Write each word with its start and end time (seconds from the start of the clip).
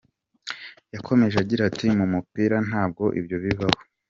Yakomeje 0.95 1.35
agira 1.43 1.61
ati 1.69 1.87
“Mu 1.97 2.05
mupira 2.13 2.55
ntabwo 2.67 3.03
ibyo 3.19 3.37
bibaho. 3.43 3.79